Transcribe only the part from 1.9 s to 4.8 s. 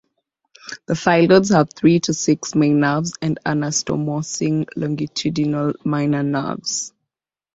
to six main nerves and anastomosing